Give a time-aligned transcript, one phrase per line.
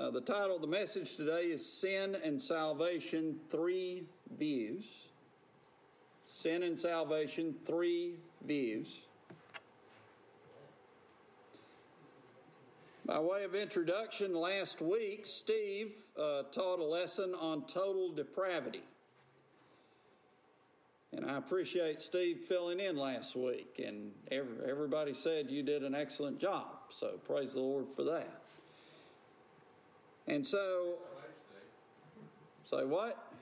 [0.00, 5.08] Uh, the title of the message today is Sin and Salvation Three Views.
[6.26, 9.00] Sin and Salvation Three Views.
[13.04, 18.84] By way of introduction, last week Steve uh, taught a lesson on total depravity.
[21.12, 26.40] And I appreciate Steve filling in last week, and everybody said you did an excellent
[26.40, 26.68] job.
[26.88, 28.39] So praise the Lord for that.
[30.30, 30.94] And so,
[32.62, 33.32] say what?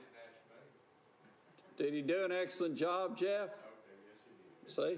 [1.77, 3.49] Did he do an excellent job, Jeff?
[4.65, 4.97] See?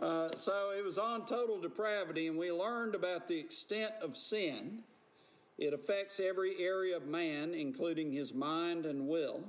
[0.00, 4.80] Uh, so it was on total depravity, and we learned about the extent of sin.
[5.58, 9.44] It affects every area of man, including his mind and will.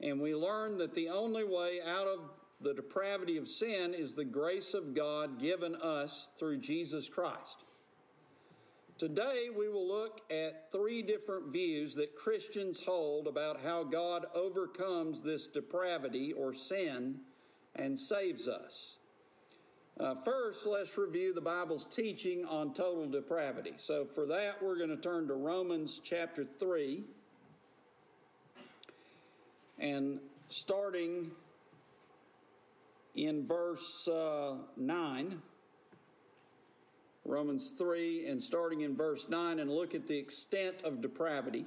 [0.00, 2.20] And we learned that the only way out of
[2.60, 7.64] the depravity of sin is the grace of God given us through Jesus Christ.
[9.00, 15.22] Today, we will look at three different views that Christians hold about how God overcomes
[15.22, 17.20] this depravity or sin
[17.74, 18.98] and saves us.
[19.98, 23.72] Uh, first, let's review the Bible's teaching on total depravity.
[23.78, 27.02] So, for that, we're going to turn to Romans chapter 3
[29.78, 30.18] and
[30.50, 31.30] starting
[33.14, 35.40] in verse uh, 9,
[37.24, 41.66] Romans 3, and starting in verse 9, and look at the extent of depravity.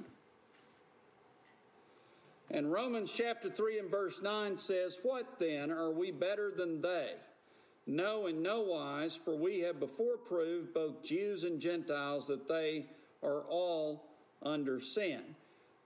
[2.50, 5.70] And Romans chapter 3 and verse 9 says, What then?
[5.70, 7.12] Are we better than they?
[7.86, 12.86] No, in no wise, for we have before proved, both Jews and Gentiles, that they
[13.22, 14.08] are all
[14.42, 15.22] under sin.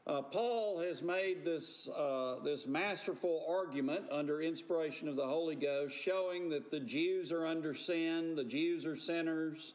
[0.08, 5.94] Uh, Paul has made this, uh, this masterful argument under inspiration of the Holy Ghost,
[5.94, 9.74] showing that the Jews are under sin, the Jews are sinners,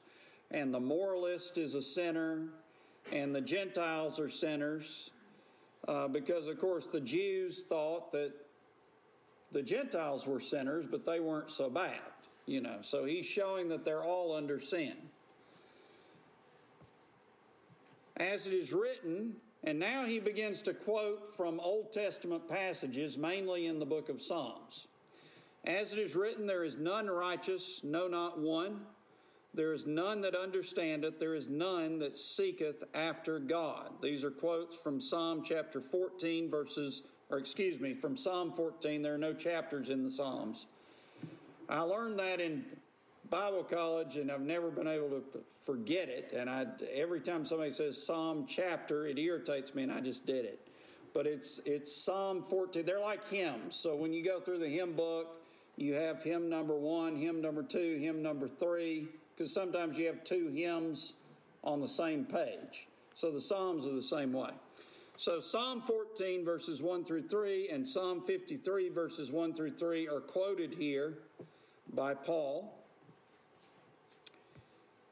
[0.49, 2.47] and the moralist is a sinner,
[3.11, 5.11] and the Gentiles are sinners.
[5.87, 8.31] Uh, because, of course, the Jews thought that
[9.51, 11.99] the Gentiles were sinners, but they weren't so bad,
[12.47, 12.77] you know.
[12.81, 14.95] So he's showing that they're all under sin.
[18.17, 23.67] As it is written, and now he begins to quote from Old Testament passages, mainly
[23.67, 24.87] in the book of Psalms.
[25.65, 28.81] As it is written, there is none righteous, no, not one.
[29.53, 33.91] There is none that understandeth, there is none that seeketh after God.
[34.01, 39.01] These are quotes from Psalm chapter 14, verses, or excuse me, from Psalm 14.
[39.01, 40.65] There are no chapters in the Psalms.
[41.69, 42.65] I learned that in
[43.29, 45.23] Bible college, and I've never been able to
[45.65, 46.33] forget it.
[46.35, 50.45] And I, every time somebody says Psalm chapter, it irritates me, and I just did
[50.45, 50.67] it.
[51.13, 52.85] But it's it's Psalm 14.
[52.85, 53.75] They're like hymns.
[53.75, 55.41] So when you go through the hymn book,
[55.75, 60.23] you have hymn number one, hymn number two, hymn number three, because sometimes you have
[60.23, 61.13] two hymns
[61.63, 62.87] on the same page.
[63.15, 64.51] So the Psalms are the same way.
[65.17, 70.19] So Psalm 14, verses 1 through 3, and Psalm 53, verses 1 through 3, are
[70.19, 71.19] quoted here
[71.93, 72.82] by Paul.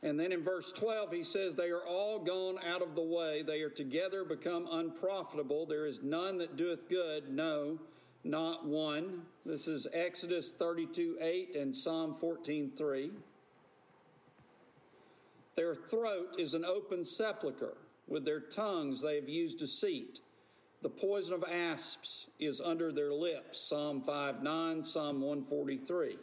[0.04, 3.44] And then in verse 12, he says, They are all gone out of the way.
[3.44, 5.68] They are together become unprofitable.
[5.68, 7.80] There is none that doeth good, no,
[8.24, 9.22] not one.
[9.46, 13.12] This is Exodus 32 8 and Psalm 14 3.
[15.56, 17.78] Their throat is an open sepulchre.
[18.08, 20.20] With their tongues they have used deceit.
[20.82, 23.70] The poison of asps is under their lips.
[23.70, 26.18] Psalm 5 9, Psalm 143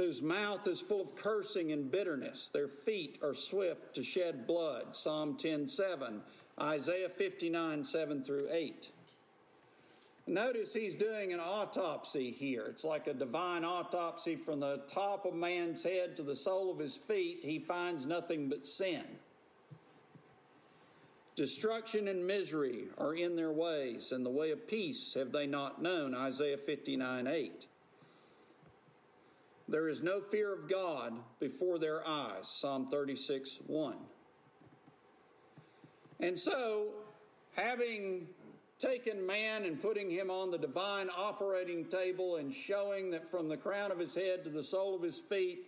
[0.00, 2.48] whose mouth is full of cursing and bitterness.
[2.48, 4.96] Their feet are swift to shed blood.
[4.96, 6.22] Psalm 10 7,
[6.58, 8.90] Isaiah 59 7 through 8.
[10.26, 12.64] Notice he's doing an autopsy here.
[12.70, 16.78] It's like a divine autopsy from the top of man's head to the sole of
[16.78, 17.40] his feet.
[17.42, 19.04] He finds nothing but sin.
[21.36, 25.82] Destruction and misery are in their ways, and the way of peace have they not
[25.82, 26.14] known.
[26.14, 27.66] Isaiah 59 8.
[29.70, 32.48] There is no fear of God before their eyes.
[32.48, 33.94] Psalm 36 1.
[36.18, 36.88] And so,
[37.54, 38.26] having
[38.80, 43.56] taken man and putting him on the divine operating table and showing that from the
[43.56, 45.60] crown of his head to the sole of his feet,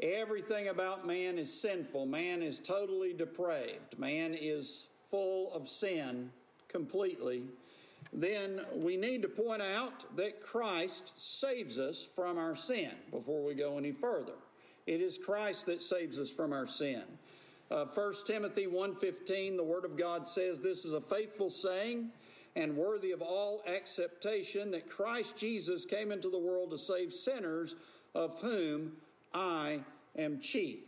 [0.00, 6.30] everything about man is sinful, man is totally depraved, man is full of sin
[6.68, 7.42] completely
[8.12, 13.54] then we need to point out that Christ saves us from our sin before we
[13.54, 14.34] go any further.
[14.86, 17.02] It is Christ that saves us from our sin.
[17.70, 22.10] Uh, 1 Timothy 1.15, the Word of God says, This is a faithful saying
[22.54, 27.76] and worthy of all acceptation that Christ Jesus came into the world to save sinners,
[28.14, 28.92] of whom
[29.34, 29.80] I
[30.16, 30.78] am chief.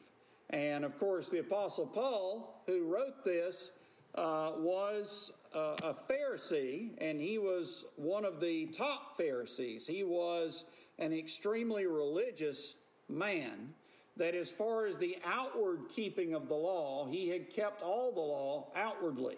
[0.50, 3.72] And of course, the Apostle Paul, who wrote this,
[4.14, 9.86] uh, was a Pharisee, and he was one of the top Pharisees.
[9.86, 10.64] He was
[10.98, 12.74] an extremely religious
[13.08, 13.74] man.
[14.16, 18.20] That, as far as the outward keeping of the law, he had kept all the
[18.20, 19.36] law outwardly.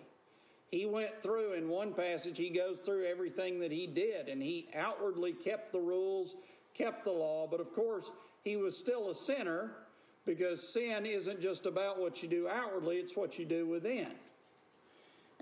[0.71, 4.69] He went through, in one passage, he goes through everything that he did, and he
[4.75, 6.37] outwardly kept the rules,
[6.73, 8.11] kept the law, but of course,
[8.43, 9.73] he was still a sinner
[10.25, 14.13] because sin isn't just about what you do outwardly, it's what you do within.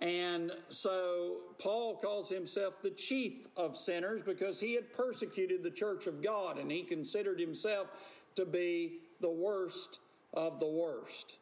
[0.00, 6.06] And so Paul calls himself the chief of sinners because he had persecuted the church
[6.06, 7.90] of God and he considered himself
[8.36, 9.98] to be the worst
[10.34, 11.38] of the worst.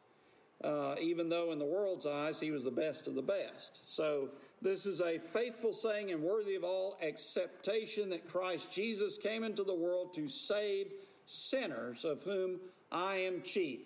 [0.63, 3.79] Uh, even though in the world's eyes he was the best of the best.
[3.85, 9.43] So, this is a faithful saying and worthy of all acceptation that Christ Jesus came
[9.43, 10.87] into the world to save
[11.27, 12.59] sinners, of whom
[12.91, 13.81] I am chief.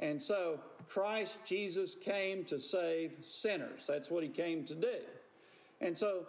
[0.00, 0.58] And so,
[0.88, 3.84] Christ Jesus came to save sinners.
[3.86, 4.98] That's what he came to do.
[5.80, 6.26] And so,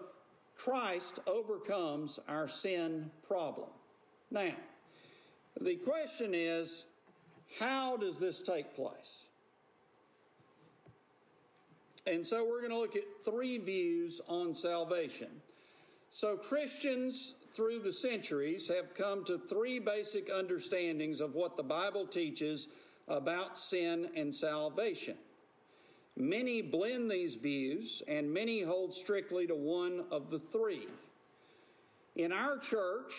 [0.57, 3.69] Christ overcomes our sin problem.
[4.29, 4.53] Now,
[5.59, 6.83] the question is
[7.59, 9.23] how does this take place?
[12.05, 15.29] And so, we're going to look at three views on salvation.
[16.09, 22.05] So, Christians through the centuries have come to three basic understandings of what the Bible
[22.05, 22.67] teaches
[23.11, 25.15] about sin and salvation.
[26.15, 30.87] Many blend these views, and many hold strictly to one of the three.
[32.15, 33.13] In our church,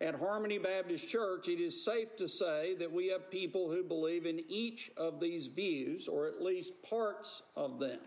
[0.00, 4.26] at Harmony Baptist Church, it is safe to say that we have people who believe
[4.26, 8.00] in each of these views, or at least parts of them.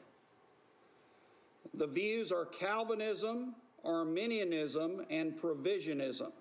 [1.74, 6.32] The views are Calvinism, Arminianism, and Provisionism.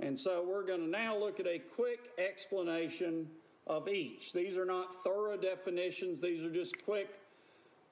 [0.00, 3.28] And so we're going to now look at a quick explanation
[3.66, 4.32] of each.
[4.32, 7.08] These are not thorough definitions, these are just quick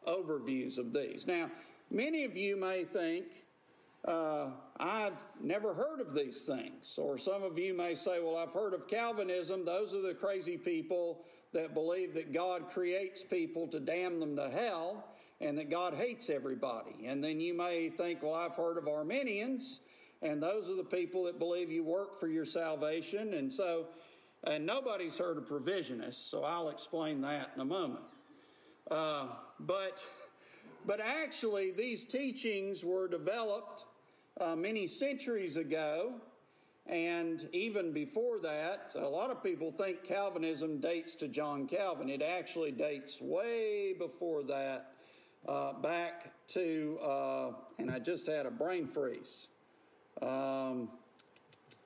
[0.07, 1.27] overviews of these.
[1.27, 1.51] Now,
[1.91, 3.27] many of you may think,
[4.05, 4.49] uh,
[4.79, 6.99] I've never heard of these things.
[6.99, 9.65] Or some of you may say, well, I've heard of Calvinism.
[9.65, 14.51] Those are the crazy people that believe that God creates people to damn them to
[14.51, 15.05] hell
[15.41, 17.07] and that God hates everybody.
[17.07, 19.81] And then you may think, well, I've heard of Arminians,
[20.23, 23.35] and those are the people that believe you work for your salvation.
[23.35, 23.87] And so,
[24.45, 28.05] and nobody's heard of provisionists, so I'll explain that in a moment.
[28.91, 29.29] Uh,
[29.61, 30.05] but,
[30.87, 33.85] but actually, these teachings were developed
[34.41, 36.15] uh, many centuries ago.
[36.87, 42.11] And even before that, a lot of people think Calvinism dates to John Calvin.
[42.11, 44.93] It actually dates way before that
[45.49, 49.47] uh, back to, uh, and I just had a brain freeze.
[50.21, 50.89] Um,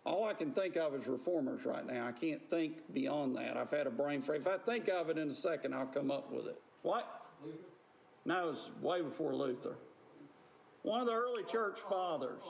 [0.06, 2.06] all I can think of is reformers right now.
[2.06, 3.56] I can't think beyond that.
[3.56, 4.42] I've had a brain freeze.
[4.42, 6.60] If I think of it in a second, I'll come up with it.
[6.82, 7.26] What?
[7.44, 7.58] Luther?
[8.24, 9.76] No, it was way before Luther.
[10.82, 12.42] One of the early church fathers.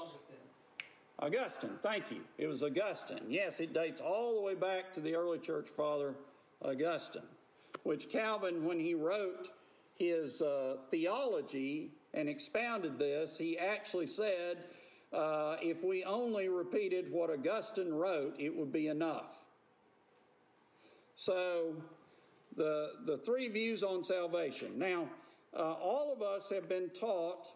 [1.19, 2.20] Augustine, thank you.
[2.37, 3.25] It was Augustine.
[3.31, 6.14] Yes, it dates all the way back to the early church father,
[6.61, 7.23] Augustine,
[7.85, 9.50] which Calvin, when he wrote
[9.99, 14.64] his uh, theology and expounded this, he actually said,
[15.12, 19.44] uh, if we only repeated what Augustine wrote, it would be enough.
[21.14, 21.75] So,
[22.56, 24.79] the, the three views on salvation.
[24.79, 25.08] Now,
[25.56, 27.46] uh, all of us have been taught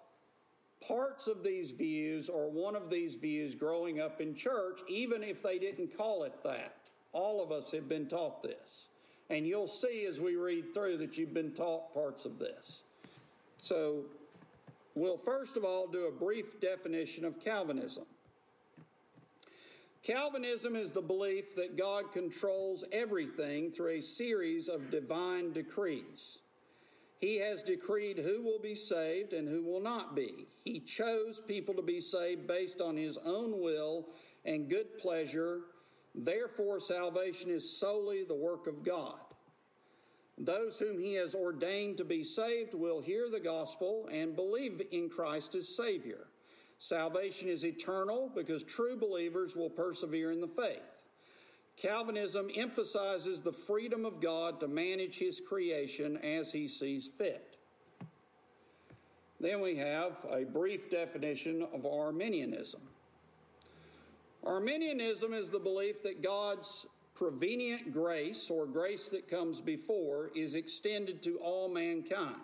[0.86, 5.42] parts of these views or one of these views growing up in church, even if
[5.42, 6.76] they didn't call it that.
[7.12, 8.88] All of us have been taught this.
[9.28, 12.82] And you'll see as we read through that you've been taught parts of this.
[13.58, 14.04] So,
[14.94, 18.04] we'll first of all do a brief definition of Calvinism.
[20.02, 26.38] Calvinism is the belief that God controls everything through a series of divine decrees.
[27.20, 30.46] He has decreed who will be saved and who will not be.
[30.64, 34.06] He chose people to be saved based on his own will
[34.46, 35.60] and good pleasure
[36.14, 39.20] Therefore, salvation is solely the work of God.
[40.42, 45.10] Those whom he has ordained to be saved will hear the gospel and believe in
[45.10, 46.28] Christ as Savior.
[46.78, 51.04] Salvation is eternal because true believers will persevere in the faith.
[51.76, 57.58] Calvinism emphasizes the freedom of God to manage his creation as he sees fit.
[59.40, 62.80] Then we have a brief definition of Arminianism.
[64.42, 66.86] Arminianism is the belief that God's
[67.20, 72.34] prevenient grace, or grace that comes before, is extended to all mankind.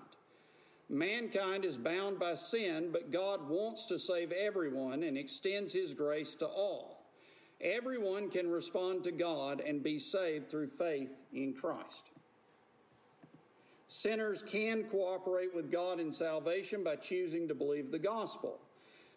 [0.90, 6.35] Mankind is bound by sin, but God wants to save everyone and extends his grace
[6.37, 7.06] to all.
[7.59, 12.11] Everyone can respond to God and be saved through faith in Christ.
[13.88, 18.61] Sinners can cooperate with God in salvation by choosing to believe the gospel.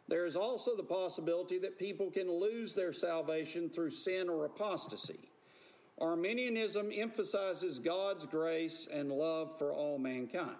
[0.07, 5.29] There is also the possibility that people can lose their salvation through sin or apostasy.
[5.99, 10.55] Arminianism emphasizes God's grace and love for all mankind.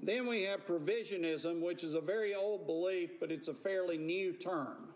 [0.00, 4.32] Then we have provisionism, which is a very old belief, but it's a fairly new
[4.32, 4.88] term.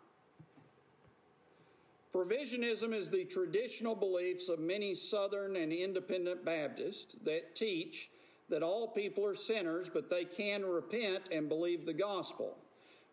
[2.14, 8.10] Provisionism is the traditional beliefs of many Southern and independent Baptists that teach
[8.50, 12.58] that all people are sinners, but they can repent and believe the gospel.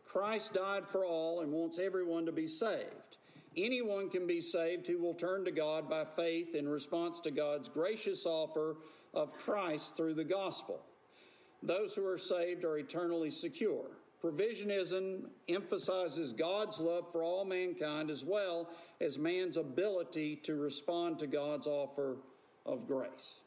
[0.06, 3.09] Christ died for all and wants everyone to be saved.
[3.58, 7.68] Anyone can be saved who will turn to God by faith in response to God's
[7.68, 8.78] gracious offer
[9.14, 10.82] of Christ through the gospel.
[11.64, 13.88] Those who are saved are eternally secure.
[14.22, 21.28] Provisionism emphasizes God's love for all mankind as well as man's ability to respond to
[21.28, 22.18] God's offer
[22.66, 23.42] of grace.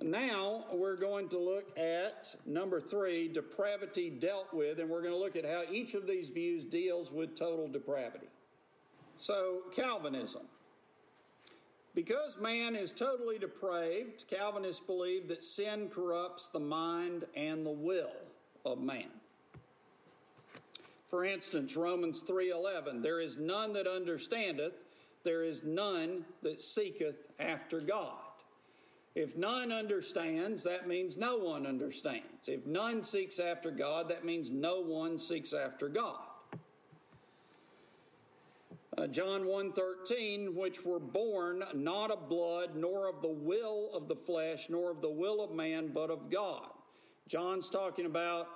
[0.00, 5.18] Now we're going to look at number three, depravity dealt with, and we're going to
[5.18, 8.28] look at how each of these views deals with total depravity.
[9.22, 10.42] So, Calvinism.
[11.94, 18.10] Because man is totally depraved, Calvinists believe that sin corrupts the mind and the will
[18.64, 19.12] of man.
[21.06, 24.74] For instance, Romans 3:11, there is none that understandeth,
[25.22, 28.18] there is none that seeketh after God.
[29.14, 32.48] If none understands, that means no one understands.
[32.48, 36.31] If none seeks after God, that means no one seeks after God.
[38.98, 44.16] Uh, John 1:13 which were born not of blood nor of the will of the
[44.16, 46.68] flesh nor of the will of man but of God.
[47.26, 48.48] John's talking about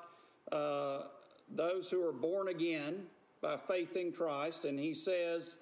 [0.52, 1.04] uh,
[1.48, 3.06] those who are born again
[3.40, 5.58] by faith in Christ, and he says,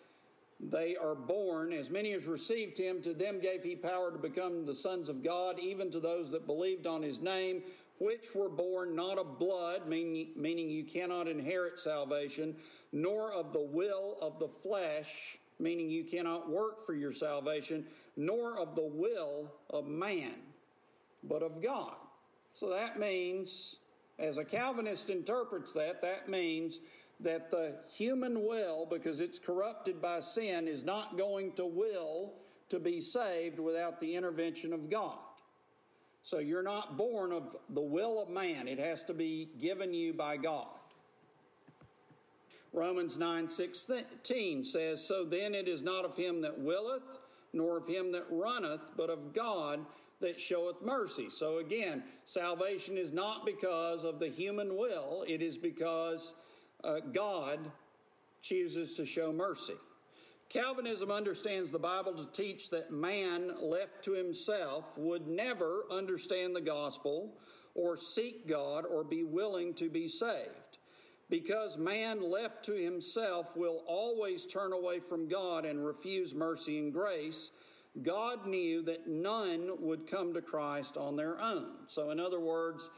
[0.60, 4.64] they are born, as many as received him, to them gave he power to become
[4.64, 7.62] the sons of God, even to those that believed on his name,
[7.98, 12.56] which were born not of blood, meaning, meaning you cannot inherit salvation,
[12.92, 17.86] nor of the will of the flesh, meaning you cannot work for your salvation,
[18.16, 20.34] nor of the will of man,
[21.22, 21.94] but of God.
[22.52, 23.76] So that means
[24.18, 26.80] as a Calvinist interprets that, that means
[27.20, 32.32] that the human will, because it's corrupted by sin, is not going to will
[32.68, 35.18] to be saved without the intervention of God.
[36.24, 40.14] So you're not born of the will of man, it has to be given you
[40.14, 40.68] by God.
[42.72, 47.18] Romans 9 16 says, So then it is not of him that willeth,
[47.52, 49.84] nor of him that runneth, but of God
[50.20, 51.28] that showeth mercy.
[51.28, 56.32] So again, salvation is not because of the human will, it is because
[56.82, 57.70] uh, God
[58.40, 59.74] chooses to show mercy.
[60.48, 66.60] Calvinism understands the Bible to teach that man left to himself would never understand the
[66.60, 67.36] gospel
[67.74, 70.78] or seek God or be willing to be saved.
[71.30, 76.92] Because man left to himself will always turn away from God and refuse mercy and
[76.92, 77.50] grace,
[78.02, 81.70] God knew that none would come to Christ on their own.
[81.88, 82.90] So, in other words,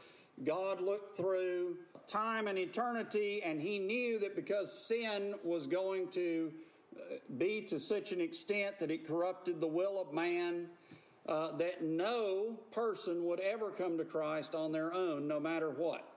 [0.43, 6.51] God looked through time and eternity, and He knew that because sin was going to
[7.37, 10.67] be to such an extent that it corrupted the will of man,
[11.27, 16.07] uh, that no person would ever come to Christ on their own, no matter what.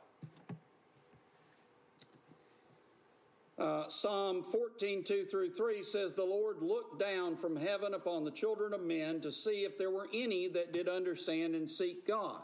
[3.60, 8.30] Uh, Psalm 14, 2 through 3 says, The Lord looked down from heaven upon the
[8.30, 12.40] children of men to see if there were any that did understand and seek God.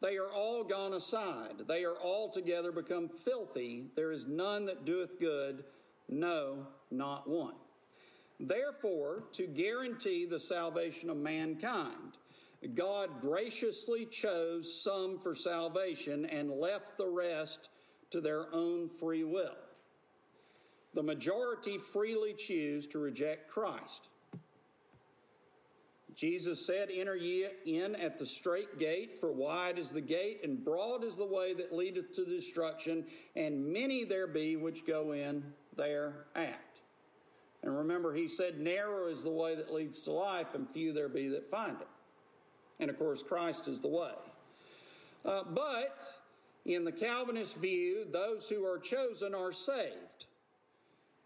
[0.00, 1.62] They are all gone aside.
[1.68, 3.84] They are altogether become filthy.
[3.94, 5.62] There is none that doeth good,
[6.08, 7.54] no, not one.
[8.40, 12.18] Therefore, to guarantee the salvation of mankind,
[12.74, 17.68] God graciously chose some for salvation and left the rest
[18.10, 19.56] to their own free will
[20.94, 24.08] the majority freely choose to reject Christ.
[26.14, 30.62] Jesus said, Enter ye in at the strait gate, for wide is the gate, and
[30.62, 35.42] broad is the way that leadeth to destruction, and many there be which go in
[35.76, 36.58] thereat.
[37.62, 41.08] And remember, he said, Narrow is the way that leads to life, and few there
[41.08, 41.88] be that find it.
[42.80, 44.14] And of course, Christ is the way.
[45.24, 46.02] Uh, but
[46.64, 50.26] in the Calvinist view, those who are chosen are saved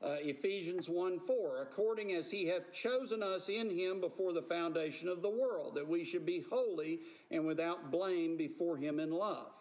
[0.02, 5.08] uh, Ephesians 1 4, according as he hath chosen us in him before the foundation
[5.08, 7.00] of the world, that we should be holy
[7.30, 9.55] and without blame before him in love.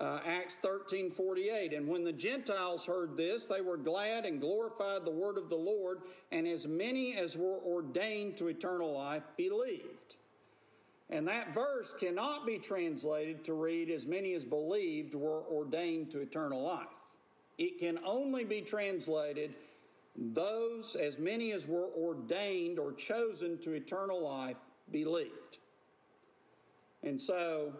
[0.00, 1.72] Uh, Acts 13 48.
[1.72, 5.56] And when the Gentiles heard this, they were glad and glorified the word of the
[5.56, 10.16] Lord, and as many as were ordained to eternal life believed.
[11.10, 16.20] And that verse cannot be translated to read, as many as believed were ordained to
[16.20, 16.86] eternal life.
[17.56, 19.54] It can only be translated,
[20.14, 24.58] those, as many as were ordained or chosen to eternal life,
[24.92, 25.58] believed.
[27.02, 27.72] And so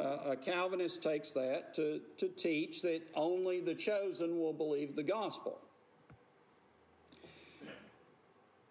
[0.00, 5.02] uh, a Calvinist takes that to, to teach that only the chosen will believe the
[5.02, 5.58] gospel.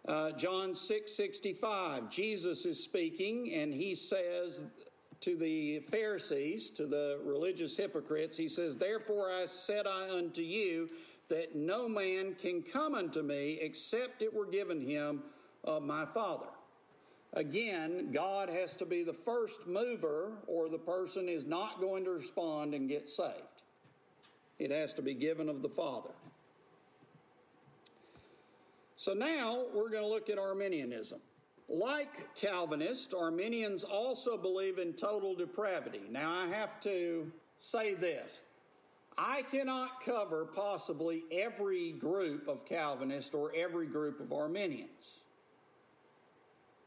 [0.05, 4.65] Uh, John 6 65, Jesus is speaking, and he says
[5.21, 10.89] to the Pharisees, to the religious hypocrites, he says, Therefore I said I unto you,
[11.29, 15.23] that no man can come unto me except it were given him
[15.63, 16.47] of my Father.
[17.35, 22.11] Again, God has to be the first mover, or the person is not going to
[22.11, 23.63] respond and get saved.
[24.59, 26.11] It has to be given of the Father.
[28.95, 31.19] So now we're going to look at Arminianism.
[31.67, 36.03] Like Calvinists, Arminians also believe in total depravity.
[36.11, 38.43] Now I have to say this.
[39.17, 45.22] I cannot cover possibly every group of Calvinists or every group of Arminians.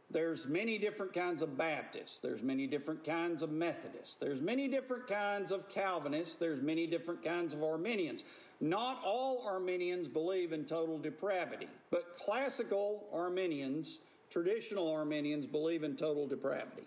[0.09, 2.21] There's many different kinds of Baptists.
[2.21, 4.17] There's many different kinds of Methodists.
[4.17, 6.37] There's many different kinds of Calvinists.
[6.37, 8.23] There's many different kinds of Arminians.
[8.61, 13.99] Not all Arminians believe in total depravity, but classical Arminians,
[14.31, 16.87] traditional Arminians, believe in total depravity.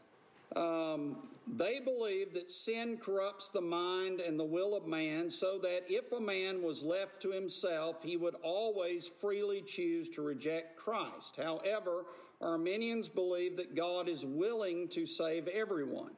[0.55, 5.83] Um, they believe that sin corrupts the mind and the will of man, so that
[5.89, 11.35] if a man was left to himself, he would always freely choose to reject Christ.
[11.37, 12.05] However,
[12.41, 16.11] Arminians believe that God is willing to save everyone.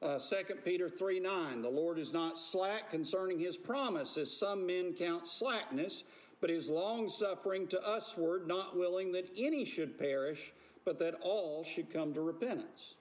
[0.00, 4.66] Uh, 2 Peter 3 9, the Lord is not slack concerning his promise, as some
[4.66, 6.04] men count slackness,
[6.40, 10.52] but is long suffering to usward, not willing that any should perish,
[10.84, 12.96] but that all should come to repentance.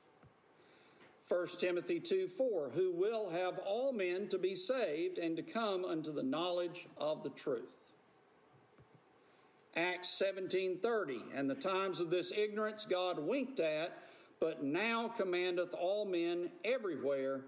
[1.27, 5.85] 1 Timothy 2 4, who will have all men to be saved and to come
[5.85, 7.90] unto the knowledge of the truth.
[9.75, 13.98] Acts 17:30, and the times of this ignorance God winked at,
[14.40, 17.46] but now commandeth all men everywhere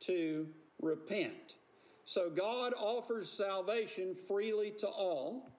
[0.00, 0.46] to
[0.80, 1.56] repent.
[2.04, 5.50] So God offers salvation freely to all.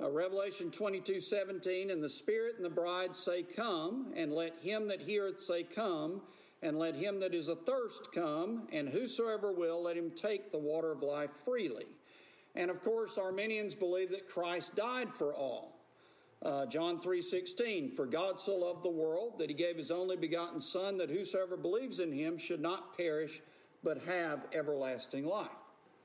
[0.00, 4.88] Uh, Revelation 22 17, and the Spirit and the bride say, Come, and let him
[4.88, 6.22] that heareth say, Come,
[6.62, 10.92] and let him that is athirst come, and whosoever will, let him take the water
[10.92, 11.86] of life freely.
[12.54, 15.78] And of course, Arminians believe that Christ died for all.
[16.42, 20.60] Uh, John 3:16 For God so loved the world that he gave his only begotten
[20.60, 23.40] son that whosoever believes in him should not perish
[23.84, 25.48] but have everlasting life.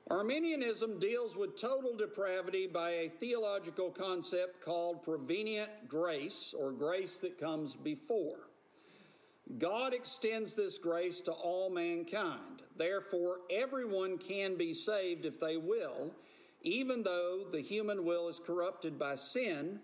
[0.10, 7.38] Arminianism deals with total depravity by a theological concept called prevenient grace or grace that
[7.38, 8.48] comes before.
[9.58, 12.62] God extends this grace to all mankind.
[12.78, 16.12] Therefore, everyone can be saved if they will,
[16.62, 19.80] even though the human will is corrupted by sin,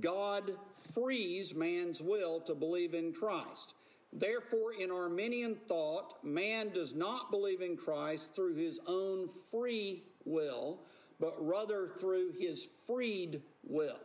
[0.00, 0.52] God
[0.92, 3.74] frees man's will to believe in Christ.
[4.12, 10.80] Therefore, in Arminian thought, man does not believe in Christ through his own free will,
[11.20, 14.00] but rather through his freed will,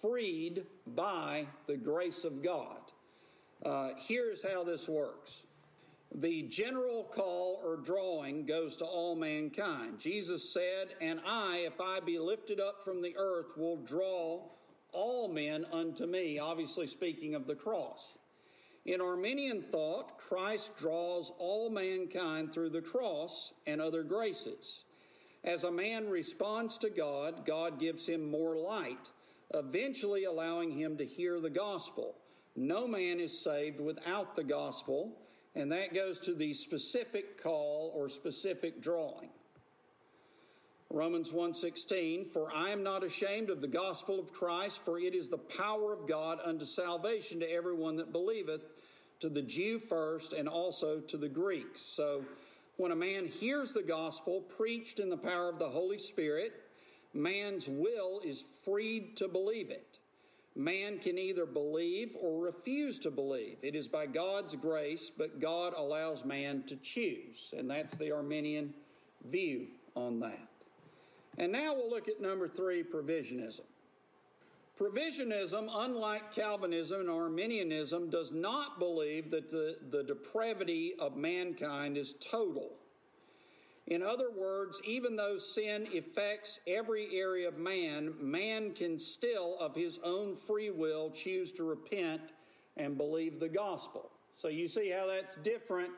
[0.00, 2.80] freed by the grace of God.
[3.64, 5.44] Uh, here's how this works
[6.14, 9.98] the general call or drawing goes to all mankind.
[9.98, 14.42] Jesus said, And I, if I be lifted up from the earth, will draw
[14.92, 18.18] all men unto me, obviously speaking of the cross.
[18.84, 24.84] In Arminian thought, Christ draws all mankind through the cross and other graces.
[25.44, 29.08] As a man responds to God, God gives him more light,
[29.54, 32.16] eventually allowing him to hear the gospel.
[32.54, 35.16] No man is saved without the gospel
[35.54, 39.28] and that goes to the specific call or specific drawing.
[40.90, 45.28] Romans 1:16 For I am not ashamed of the gospel of Christ for it is
[45.28, 48.62] the power of God unto salvation to everyone that believeth
[49.20, 51.80] to the Jew first and also to the Greeks.
[51.80, 52.24] So
[52.76, 56.52] when a man hears the gospel preached in the power of the Holy Spirit
[57.14, 59.91] man's will is freed to believe it.
[60.54, 63.56] Man can either believe or refuse to believe.
[63.62, 67.54] It is by God's grace, but God allows man to choose.
[67.56, 68.74] And that's the Arminian
[69.24, 70.48] view on that.
[71.38, 73.62] And now we'll look at number three provisionism.
[74.78, 82.14] Provisionism, unlike Calvinism and Arminianism, does not believe that the, the depravity of mankind is
[82.20, 82.72] total.
[83.88, 89.74] In other words, even though sin affects every area of man, man can still, of
[89.74, 92.22] his own free will, choose to repent
[92.76, 94.10] and believe the gospel.
[94.36, 95.90] So you see how that's different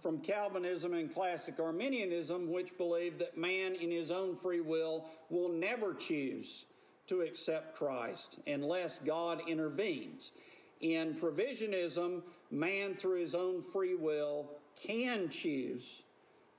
[0.00, 5.48] from Calvinism and classic Arminianism, which believe that man in his own free will will
[5.48, 6.64] never choose
[7.06, 10.32] to accept Christ unless God intervenes.
[10.80, 16.02] In provisionism, man through his own free will can choose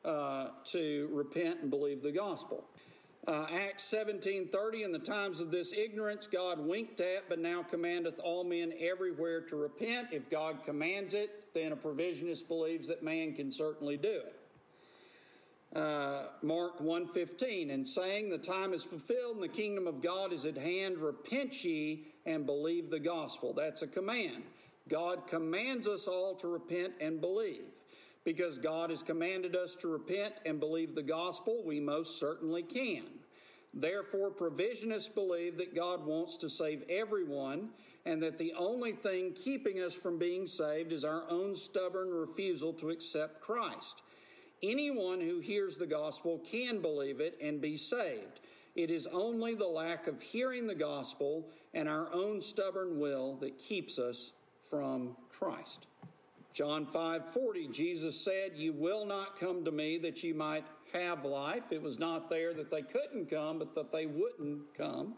[0.07, 2.63] uh, to repent and believe the gospel.
[3.27, 8.19] Uh, Acts 17:30 in the times of this ignorance God winked at but now commandeth
[8.19, 10.07] all men everywhere to repent.
[10.13, 14.39] If God commands it then a provisionist believes that man can certainly do it.
[15.77, 20.45] Uh, Mark 1:15 and saying the time is fulfilled and the kingdom of God is
[20.45, 23.51] at hand repent ye and believe the gospel.
[23.51, 24.43] That's a command.
[24.87, 27.65] God commands us all to repent and believe
[28.27, 33.05] because God has commanded us to repent and believe the gospel, we most certainly can.
[33.73, 37.69] Therefore, provisionists believe that God wants to save everyone
[38.05, 42.73] and that the only thing keeping us from being saved is our own stubborn refusal
[42.73, 44.01] to accept Christ.
[44.61, 48.41] Anyone who hears the gospel can believe it and be saved.
[48.75, 53.57] It is only the lack of hearing the gospel and our own stubborn will that
[53.57, 54.33] keeps us
[54.69, 55.87] from Christ.
[56.57, 61.71] John 5:40 Jesus said, "You will not come to me that you might have life."
[61.71, 65.15] It was not there that they couldn't come, but that they wouldn't come.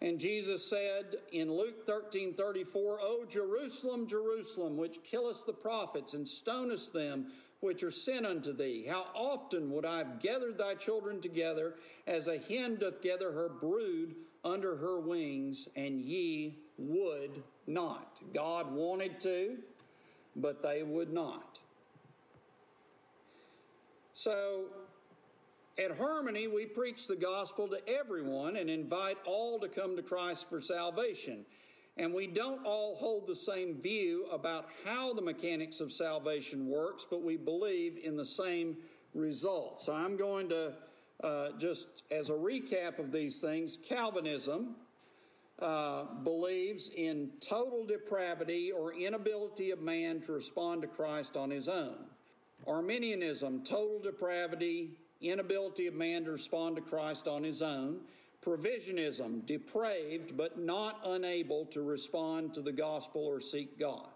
[0.00, 6.28] And Jesus said in Luke 13 34, O Jerusalem, Jerusalem, which killest the prophets and
[6.28, 11.20] stonest them which are sent unto thee, how often would I have gathered thy children
[11.20, 11.74] together
[12.06, 18.20] as a hen doth gather her brood under her wings, and ye would not.
[18.32, 19.58] God wanted to,
[20.34, 21.58] but they would not.
[24.14, 24.64] So,
[25.78, 30.48] at Harmony, we preach the gospel to everyone and invite all to come to Christ
[30.48, 31.44] for salvation.
[31.98, 37.06] And we don't all hold the same view about how the mechanics of salvation works,
[37.08, 38.76] but we believe in the same
[39.14, 39.86] results.
[39.86, 40.72] So I'm going to
[41.22, 44.76] uh, just as a recap of these things Calvinism
[45.60, 51.68] uh, believes in total depravity or inability of man to respond to Christ on his
[51.68, 51.96] own.
[52.66, 54.90] Arminianism, total depravity,
[55.20, 58.00] inability of man to respond to Christ on his own.
[58.44, 64.08] Provisionism, depraved but not unable to respond to the gospel or seek God.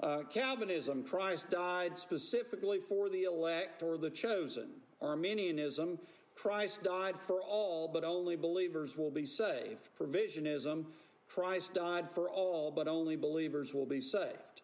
[0.00, 4.70] Uh, Calvinism, Christ died specifically for the elect or the chosen.
[5.00, 5.98] Arminianism,
[6.34, 9.88] Christ died for all, but only believers will be saved.
[9.98, 10.86] Provisionism,
[11.28, 14.62] Christ died for all, but only believers will be saved.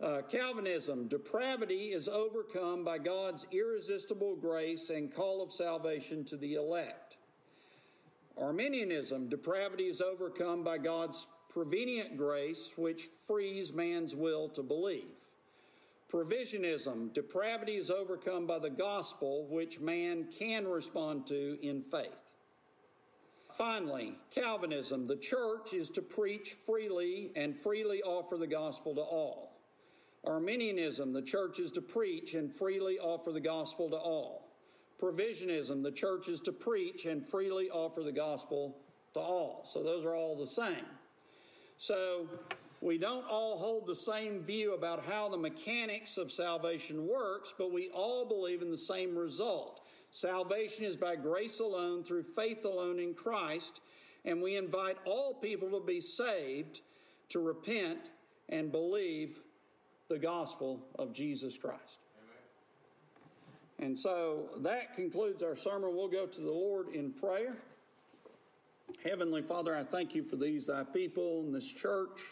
[0.00, 6.54] Uh, Calvinism, depravity is overcome by God's irresistible grace and call of salvation to the
[6.54, 7.16] elect.
[8.40, 15.27] Arminianism, depravity is overcome by God's prevenient grace, which frees man's will to believe.
[16.12, 22.32] Provisionism, depravity is overcome by the gospel, which man can respond to in faith.
[23.56, 29.60] Finally, Calvinism, the church is to preach freely and freely offer the gospel to all.
[30.24, 34.54] Arminianism, the church is to preach and freely offer the gospel to all.
[35.00, 38.78] Provisionism, the church is to preach and freely offer the gospel
[39.14, 39.66] to all.
[39.70, 40.86] So those are all the same.
[41.76, 42.28] So
[42.80, 47.72] we don't all hold the same view about how the mechanics of salvation works, but
[47.72, 49.80] we all believe in the same result.
[50.10, 53.80] Salvation is by grace alone, through faith alone in Christ,
[54.24, 56.80] and we invite all people to be saved,
[57.30, 58.10] to repent,
[58.48, 59.40] and believe
[60.08, 61.98] the gospel of Jesus Christ.
[63.78, 63.88] Amen.
[63.88, 65.94] And so that concludes our sermon.
[65.94, 67.56] We'll go to the Lord in prayer.
[69.04, 72.22] Heavenly Father, I thank you for these thy people in this church.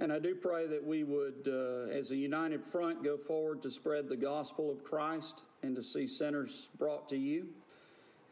[0.00, 3.70] And I do pray that we would, uh, as a united front, go forward to
[3.70, 7.48] spread the gospel of Christ and to see sinners brought to you.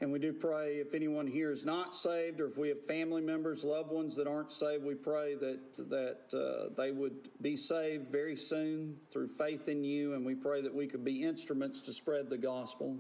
[0.01, 3.23] And we do pray if anyone here is not saved, or if we have family
[3.23, 8.13] members, loved ones that aren't saved, we pray that that uh, they would be saved
[8.13, 10.13] very soon through faith in you.
[10.13, 12.97] And we pray that we could be instruments to spread the gospel.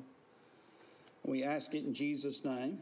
[1.22, 2.78] We ask it in Jesus' name.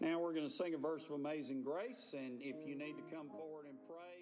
[0.00, 3.16] Now we're going to sing a verse of Amazing Grace, and if you need to
[3.16, 4.15] come forward and pray,